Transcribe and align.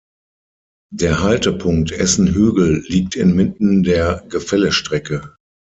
Der 0.91 1.21
Haltepunkt 1.21 1.91
Essen-Hügel 1.91 2.83
liegt 2.87 3.15
inmitten 3.15 3.83
der 3.83 4.25
Gefällestrecke. 4.29 5.35